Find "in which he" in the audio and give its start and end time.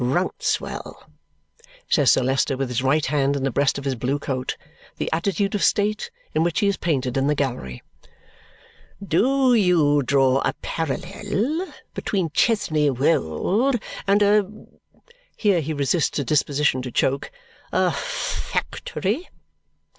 6.33-6.65